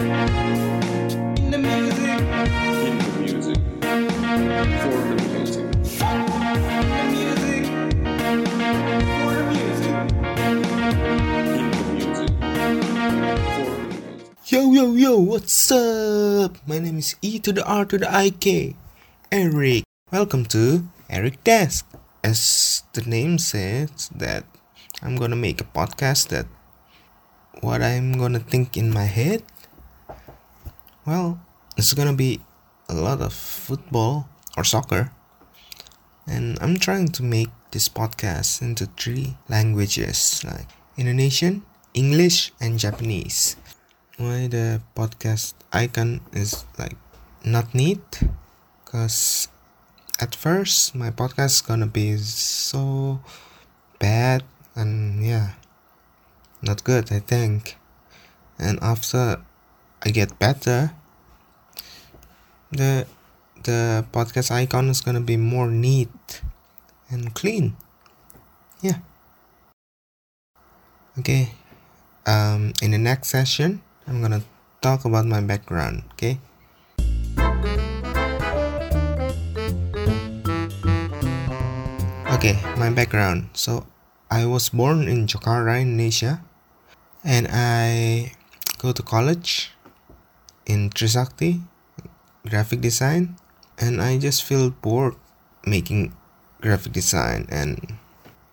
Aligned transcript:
In 0.00 0.08
the 0.08 0.16
music, 0.16 1.20
in 1.36 1.50
the 1.50 1.58
music, 3.20 3.60
for 3.84 4.00
the 4.00 5.20
music, 5.20 5.20
the 5.20 5.20
music, 5.28 5.68
for 5.84 6.16
the 6.24 6.40
music. 7.12 7.36
in 8.00 8.32
the 8.32 8.64
music, 12.00 12.32
for 12.32 12.64
the 12.88 13.12
music. 13.20 13.68
Yo 14.46 14.72
yo 14.72 14.96
yo, 14.96 15.18
what's 15.20 15.70
up? 15.70 16.56
My 16.66 16.78
name 16.78 16.96
is 16.96 17.16
E 17.20 17.38
to 17.40 17.52
the 17.52 17.62
R 17.68 17.84
to 17.84 17.98
the 17.98 18.10
I 18.10 18.30
K, 18.30 18.76
Eric. 19.30 19.84
Welcome 20.10 20.46
to 20.46 20.88
Eric 21.10 21.44
Desk. 21.44 21.84
As 22.24 22.84
the 22.94 23.02
name 23.02 23.36
says, 23.36 24.08
that 24.16 24.44
I'm 25.02 25.16
gonna 25.16 25.36
make 25.36 25.60
a 25.60 25.64
podcast 25.64 26.28
that 26.28 26.46
what 27.60 27.82
I'm 27.82 28.16
gonna 28.16 28.40
think 28.40 28.78
in 28.78 28.90
my 28.90 29.04
head. 29.04 29.42
Well, 31.10 31.42
it's 31.76 31.92
gonna 31.92 32.14
be 32.14 32.38
a 32.88 32.94
lot 32.94 33.18
of 33.20 33.34
football 33.34 34.30
or 34.56 34.62
soccer, 34.62 35.10
and 36.22 36.56
I'm 36.62 36.78
trying 36.78 37.10
to 37.18 37.26
make 37.26 37.50
this 37.72 37.88
podcast 37.88 38.62
into 38.62 38.86
three 38.94 39.34
languages 39.48 40.46
like 40.46 40.70
Indonesian, 40.96 41.66
English, 41.94 42.52
and 42.62 42.78
Japanese. 42.78 43.56
Why 44.22 44.46
the 44.46 44.82
podcast 44.94 45.54
icon 45.72 46.20
is 46.30 46.62
like 46.78 46.94
not 47.42 47.74
neat? 47.74 48.22
Because 48.84 49.48
at 50.22 50.38
first 50.38 50.94
my 50.94 51.10
podcast 51.10 51.58
is 51.58 51.66
gonna 51.66 51.90
be 51.90 52.18
so 52.22 53.18
bad 53.98 54.44
and 54.76 55.26
yeah 55.26 55.58
not 56.62 56.84
good 56.84 57.10
i 57.10 57.18
think. 57.18 57.78
And 58.62 58.78
after 58.78 59.42
i 60.06 60.14
get 60.14 60.38
better 60.38 60.94
the 62.70 63.06
the 63.62 64.06
podcast 64.12 64.50
icon 64.50 64.88
is 64.88 65.00
gonna 65.00 65.20
be 65.20 65.36
more 65.36 65.66
neat 65.66 66.42
and 67.10 67.34
clean. 67.34 67.76
Yeah. 68.80 69.02
Okay. 71.18 71.52
Um 72.26 72.72
in 72.82 72.92
the 72.92 72.98
next 72.98 73.28
session 73.28 73.82
i'm 74.06 74.20
gonna 74.20 74.42
talk 74.80 75.04
about 75.04 75.26
my 75.26 75.40
background 75.40 76.02
okay? 76.14 76.38
Okay 82.34 82.56
my 82.78 82.90
background. 82.90 83.50
So 83.52 83.86
i 84.30 84.46
was 84.46 84.70
born 84.70 85.10
in 85.10 85.26
jakarta 85.26 85.82
indonesia 85.82 86.38
and 87.26 87.50
i 87.50 88.30
go 88.78 88.94
to 88.94 89.02
college 89.02 89.74
in 90.70 90.88
trisakti 90.94 91.66
graphic 92.48 92.80
design 92.80 93.36
and 93.78 94.00
i 94.00 94.18
just 94.18 94.44
feel 94.44 94.70
bored 94.70 95.14
making 95.66 96.12
graphic 96.60 96.92
design 96.92 97.46
and 97.50 97.96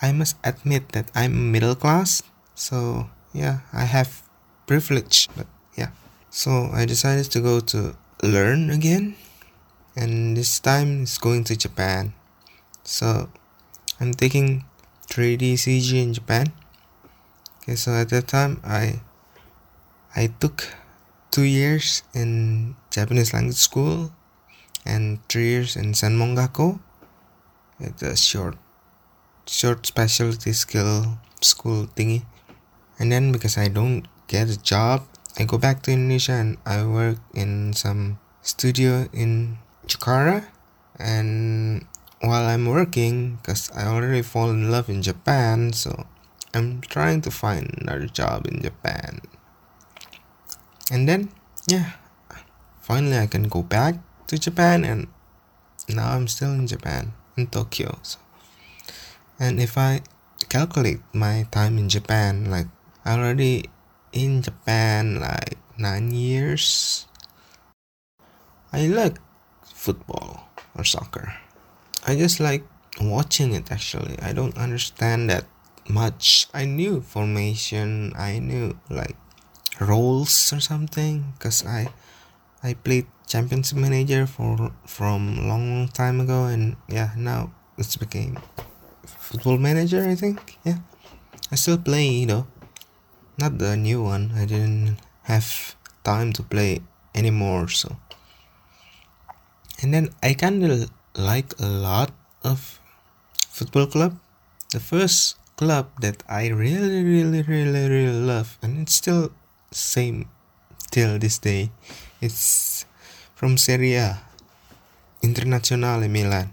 i 0.00 0.12
must 0.12 0.36
admit 0.44 0.92
that 0.92 1.10
i'm 1.14 1.52
middle 1.52 1.74
class 1.74 2.22
so 2.54 3.08
yeah 3.32 3.60
i 3.72 3.84
have 3.84 4.24
privilege 4.66 5.28
but 5.36 5.46
yeah. 5.76 5.90
So 6.30 6.70
i 6.72 6.84
decided 6.84 7.30
to 7.32 7.40
go 7.40 7.60
to 7.60 7.96
learn 8.22 8.70
again 8.70 9.16
and 9.96 10.36
this 10.36 10.58
time 10.58 11.02
it's 11.02 11.18
going 11.18 11.44
to 11.44 11.56
japan. 11.56 12.14
So 12.82 13.28
i'm 14.00 14.12
taking 14.12 14.64
3d 15.08 15.54
cg 15.54 16.02
in 16.02 16.14
japan. 16.14 16.52
Okay 17.62 17.76
so 17.76 17.92
at 17.92 18.08
that 18.10 18.28
time 18.28 18.60
i 18.64 19.00
i 20.16 20.32
took 20.40 20.68
two 21.30 21.44
years 21.44 22.02
in 22.14 22.76
japanese 22.94 23.34
language 23.34 23.58
school 23.58 24.14
and 24.86 25.18
three 25.28 25.50
years 25.50 25.74
in 25.74 25.90
senmongako 26.00 26.78
it's 27.80 28.02
a 28.02 28.14
short 28.14 28.54
short 29.46 29.84
specialty 29.84 30.52
skill 30.52 31.18
school 31.40 31.86
thingy. 31.96 32.24
And 32.98 33.10
then 33.10 33.32
because 33.32 33.58
i 33.58 33.68
don't 33.68 34.06
get 34.28 34.48
a 34.48 34.60
job 34.60 35.02
i 35.38 35.44
go 35.44 35.58
back 35.58 35.82
to 35.82 35.90
indonesia 35.90 36.32
and 36.32 36.56
i 36.64 36.86
work 36.86 37.18
in 37.34 37.72
some 37.74 38.18
studio 38.42 39.10
in 39.12 39.58
jakarta. 39.86 40.46
And 40.94 41.84
while 42.22 42.46
i'm 42.46 42.66
working 42.70 43.42
because 43.42 43.68
i 43.74 43.84
already 43.90 44.22
fall 44.22 44.48
in 44.48 44.70
love 44.70 44.88
in 44.88 45.02
japan 45.02 45.74
so 45.74 46.06
i'm 46.54 46.80
trying 46.80 47.20
to 47.26 47.30
find 47.30 47.74
another 47.82 48.06
job 48.06 48.46
in 48.46 48.62
japan. 48.62 49.20
And 50.94 51.08
then 51.08 51.34
yeah 51.66 51.98
finally 52.84 53.16
i 53.16 53.24
can 53.24 53.48
go 53.48 53.64
back 53.64 53.96
to 54.28 54.36
japan 54.36 54.84
and 54.84 55.08
now 55.88 56.12
i'm 56.12 56.28
still 56.28 56.52
in 56.52 56.68
japan 56.68 57.16
in 57.36 57.48
tokyo 57.48 57.96
so. 58.04 58.20
And 59.40 59.56
if 59.56 59.80
i 59.80 60.04
calculate 60.52 61.00
my 61.16 61.48
time 61.48 61.80
in 61.80 61.88
japan 61.88 62.52
like 62.52 62.68
i 63.08 63.16
already 63.16 63.72
in 64.12 64.44
japan 64.44 65.18
like 65.18 65.56
nine 65.80 66.12
years. 66.12 67.06
I 68.72 68.86
like 68.86 69.18
football 69.62 70.50
or 70.76 70.84
soccer. 70.84 71.34
I 72.06 72.14
just 72.14 72.38
like 72.38 72.62
watching 73.00 73.54
it 73.54 73.70
actually. 73.70 74.18
I 74.20 74.32
don't 74.32 74.56
understand 74.58 75.30
that 75.30 75.46
much. 75.88 76.46
I 76.52 76.64
knew 76.64 77.00
formation 77.00 78.12
i 78.16 78.38
knew 78.38 78.78
like 78.88 79.16
roles 79.80 80.52
or 80.52 80.60
something 80.60 81.34
because 81.34 81.66
i 81.66 81.90
i 82.64 82.74
played 82.74 83.06
championship 83.26 83.78
manager 83.78 84.26
for 84.26 84.72
from 84.86 85.36
long 85.48 85.64
long 85.70 85.88
time 85.88 86.20
ago 86.20 86.44
and 86.44 86.76
yeah 86.88 87.10
now 87.16 87.52
it's 87.78 87.96
became 87.96 88.38
football 89.06 89.58
manager 89.58 90.02
i 90.08 90.14
think 90.14 90.58
yeah. 90.64 90.78
I 91.52 91.56
still 91.56 91.78
play 91.78 92.08
you 92.08 92.26
know. 92.26 92.46
Not 93.38 93.58
the 93.58 93.76
new 93.76 94.02
one. 94.02 94.32
I 94.34 94.44
didn't 94.44 94.98
have 95.22 95.76
time 96.02 96.32
to 96.32 96.42
play 96.42 96.82
anymore 97.14 97.68
so. 97.68 97.96
And 99.80 99.92
then 99.94 100.10
i 100.22 100.34
kind 100.34 100.64
of 100.64 100.90
like 101.14 101.54
a 101.60 101.66
lot 101.66 102.10
of 102.42 102.80
football 103.48 103.86
club. 103.86 104.18
The 104.70 104.80
first 104.80 105.36
club 105.56 105.86
that 106.00 106.24
i 106.28 106.48
really 106.48 107.04
really 107.04 107.42
really 107.42 107.88
really 107.88 108.20
love 108.26 108.58
and 108.60 108.82
it's 108.82 108.94
still 108.94 109.30
same 109.70 110.28
till 110.90 111.16
this 111.16 111.38
day 111.38 111.70
it's 112.24 112.86
from 113.36 113.60
serie 113.60 114.00
a 114.00 114.24
internazionale 115.20 116.08
milan. 116.08 116.48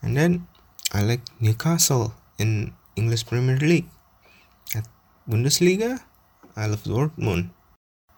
And 0.00 0.16
then 0.16 0.48
i 0.96 1.04
like 1.04 1.20
newcastle 1.44 2.16
in 2.40 2.72
english 2.96 3.28
premier 3.28 3.60
league. 3.60 3.92
At 4.72 4.88
bundesliga 5.28 6.00
i 6.56 6.64
love 6.64 6.88
dortmund. 6.88 7.52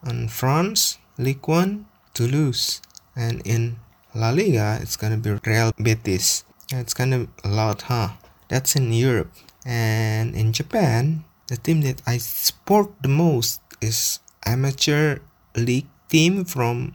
In 0.07 0.31
france 0.31 1.03
league 1.19 1.43
one 1.51 1.91
toulouse. 2.15 2.79
And 3.19 3.43
in 3.45 3.83
la 4.15 4.31
liga 4.31 4.79
it's 4.81 4.95
gonna 4.95 5.19
be 5.19 5.35
real 5.43 5.75
betis. 5.75 6.47
It's 6.71 6.95
kind 6.95 7.13
of 7.13 7.27
a 7.43 7.51
lot 7.51 7.91
huh 7.91 8.15
that's 8.47 8.79
in 8.79 8.95
europe. 8.95 9.35
And 9.67 10.39
in 10.39 10.55
japan 10.55 11.27
the 11.51 11.59
team 11.59 11.83
that 11.83 11.99
i 12.07 12.17
support 12.23 12.95
the 13.03 13.11
most 13.11 13.59
is 13.83 14.23
amateur 14.47 15.19
league 15.59 15.90
team 16.11 16.45
from 16.45 16.95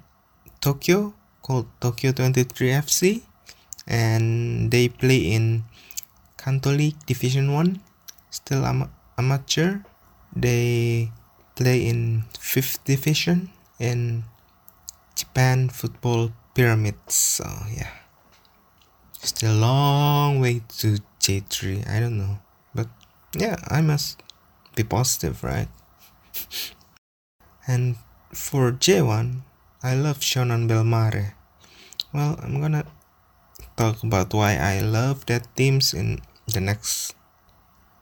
tokyo 0.61 1.13
called 1.41 1.67
tokyo 1.79 2.11
23 2.11 2.69
fc 2.85 3.23
and 3.87 4.69
they 4.71 4.89
play 4.89 5.17
in 5.17 5.63
kanto 6.37 6.69
league 6.69 6.99
division 7.07 7.53
1 7.53 7.79
still 8.35 8.65
am- 8.65 8.91
amateur. 9.17 9.79
They 10.35 11.11
play 11.55 11.87
in 11.87 12.27
fifth 12.37 12.83
division 12.83 13.49
in 13.79 14.23
japan 15.15 15.69
football 15.69 16.31
pyramids 16.53 17.15
so 17.15 17.47
yeah. 17.71 17.91
Still 19.23 19.55
long 19.55 20.41
way 20.43 20.61
to 20.83 20.99
j3 21.23 21.87
i 21.87 21.99
don't 21.99 22.17
know. 22.19 22.43
But 22.75 22.91
yeah 23.33 23.55
i 23.71 23.79
must 23.79 24.21
be 24.75 24.83
positive 24.83 25.43
right? 25.43 25.71
And 27.67 27.95
for 28.35 28.75
j1 28.75 29.47
i 29.79 29.95
love 29.95 30.19
shonan 30.19 30.67
bellmare. 30.67 31.39
Well 32.11 32.35
i'm 32.43 32.59
gonna 32.59 32.83
talk 33.79 34.03
about 34.03 34.35
why 34.35 34.59
i 34.59 34.83
love 34.83 35.23
that 35.31 35.47
teams 35.55 35.95
in 35.95 36.19
the 36.43 36.59
next 36.59 37.15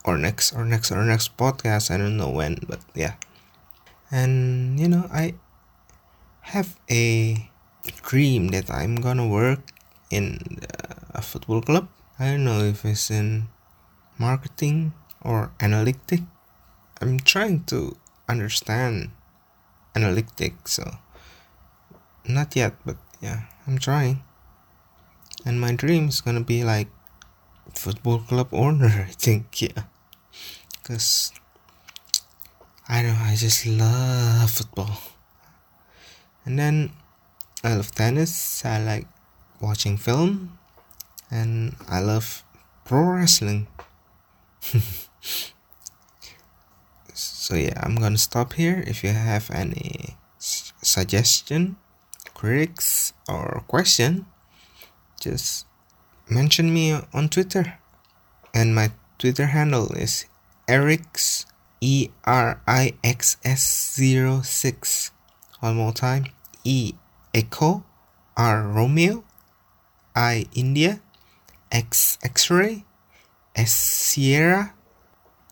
or 0.03 0.17
next 0.17 0.51
or 0.57 0.65
next 0.65 0.91
or 0.91 1.05
next 1.05 1.37
podcast. 1.37 1.93
I 1.93 1.97
don't 2.01 2.17
know 2.17 2.33
when 2.33 2.57
but 2.67 2.81
yeah. 2.97 3.21
And 4.09 4.79
you 4.81 4.89
know 4.89 5.05
i 5.13 5.37
have 6.57 6.81
a 6.89 7.37
dream 8.01 8.49
that 8.57 8.73
i'm 8.73 8.97
gonna 8.97 9.27
work 9.29 9.61
in 10.09 10.59
uh, 10.65 11.13
a 11.13 11.21
football 11.21 11.61
club. 11.61 11.87
I 12.17 12.33
don't 12.33 12.43
know 12.43 12.65
if 12.65 12.85
it's 12.85 13.11
in 13.13 13.49
marketing 14.17 14.93
or 15.21 15.53
analytic. 15.61 16.21
I'm 17.01 17.19
trying 17.21 17.65
to 17.69 17.97
understand 18.27 19.11
analytic, 19.95 20.67
so 20.67 20.97
not 22.27 22.55
yet, 22.55 22.73
but 22.85 22.97
yeah, 23.21 23.47
I'm 23.67 23.77
trying. 23.77 24.23
And 25.45 25.59
my 25.59 25.73
dream 25.73 26.07
is 26.07 26.21
gonna 26.21 26.43
be 26.43 26.63
like 26.63 26.87
football 27.73 28.19
club 28.19 28.49
owner, 28.51 29.05
I 29.09 29.11
think, 29.11 29.61
yeah. 29.61 29.83
Cause 30.83 31.31
I 32.87 33.01
don't 33.01 33.13
know, 33.13 33.25
I 33.25 33.35
just 33.35 33.65
love 33.65 34.51
football. 34.51 34.99
And 36.45 36.59
then 36.59 36.91
I 37.63 37.75
love 37.75 37.95
tennis, 37.95 38.65
I 38.65 38.83
like 38.83 39.07
watching 39.61 39.95
film, 39.97 40.59
and 41.31 41.75
I 41.87 42.01
love 42.01 42.43
pro 42.83 42.99
wrestling. 42.99 43.67
so 47.43 47.55
yeah, 47.55 47.75
I'm 47.83 47.99
gonna 47.99 48.17
stop 48.17 48.53
here. 48.53 48.85
If 48.87 49.03
you 49.03 49.09
have 49.09 49.51
any 49.51 50.15
suggestion, 50.39 51.75
critics, 52.33 53.11
or 53.27 53.65
question, 53.67 54.27
just 55.19 55.65
mention 56.29 56.73
me 56.73 56.95
on 57.11 57.27
Twitter. 57.27 57.79
And 58.53 58.73
my 58.73 58.93
Twitter 59.19 59.47
handle 59.47 59.91
is 59.91 60.23
Erix 60.69 61.43
E 61.81 62.07
R 62.23 62.61
I 62.65 62.93
X 63.03 63.35
S 63.43 63.99
06. 63.99 65.11
One 65.59 65.75
more 65.75 65.91
time. 65.91 66.27
E 66.63 66.93
Echo 67.33 67.83
R 68.37 68.63
Romeo 68.63 69.25
I 70.15 70.45
India 70.55 71.01
X 71.73 72.17
X-ray 72.23 72.85
S 73.53 73.73
Sierra 73.73 74.73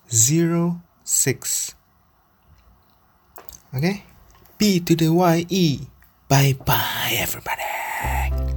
06. 0.07 1.75
Okay? 3.75 4.03
P 4.57 4.79
to 4.81 4.95
the 4.95 5.09
Y 5.09 5.45
E. 5.49 5.79
Bye 6.27 6.53
bye 6.53 7.15
everybody. 7.19 8.50